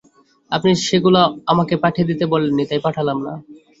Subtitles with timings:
[0.51, 1.19] আপনি সেগুলো
[1.51, 3.33] আমাকে পাঠিয়ে দিতে বলেননি, তাই পাঠালাম না।